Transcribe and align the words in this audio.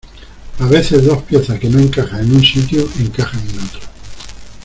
a 0.57 0.65
veces 0.65 1.05
dos 1.05 1.21
piezas 1.21 1.59
que 1.59 1.69
no 1.69 1.77
encajan 1.77 2.21
en 2.21 2.33
un 2.35 2.43
sitio, 2.43 2.89
encajan 3.01 3.39
en 3.47 3.59
otro. 3.59 3.79